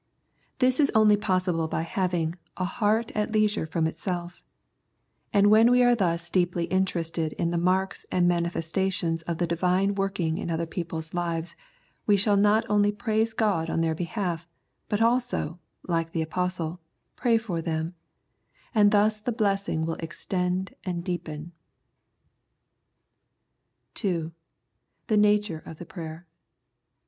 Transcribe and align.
This 0.57 0.79
is 0.79 0.91
only 0.95 1.15
possible 1.15 1.67
by 1.67 1.83
having" 1.83 2.33
a 2.57 2.65
heart 2.65 3.11
at 3.13 3.31
leisure 3.33 3.67
from 3.67 3.85
itself"; 3.85 4.43
and 5.31 5.51
when 5.51 5.69
we 5.69 5.83
are 5.83 5.93
thus 5.93 6.27
deeply 6.27 6.63
interested 6.63 7.33
in 7.33 7.51
the 7.51 7.57
marks 7.59 8.03
and 8.11 8.27
manifestations 8.27 9.21
of 9.21 9.37
the 9.37 9.45
Divine 9.45 9.93
working 9.93 10.39
in 10.39 10.49
other 10.49 10.65
people's 10.65 11.13
lives 11.13 11.55
we 12.07 12.17
shall 12.17 12.35
not 12.35 12.65
only 12.67 12.91
praise 12.91 13.31
God 13.33 13.69
on 13.69 13.81
their 13.81 13.93
behalf, 13.93 14.47
but 14.89 15.01
also, 15.03 15.59
like 15.87 16.13
the 16.13 16.23
Apostle, 16.23 16.79
pray 17.15 17.37
for 17.37 17.61
them; 17.61 17.93
and 18.73 18.89
thus 18.89 19.19
the 19.21 19.31
blessing 19.31 19.85
will 19.85 19.97
extend 19.99 20.73
and 20.83 21.03
deepen. 21.03 21.51
2. 23.93 24.31
The 25.05 25.17
Nature 25.17 25.61
of 25.63 25.77
the 25.77 25.85
Prayer. 25.85 26.25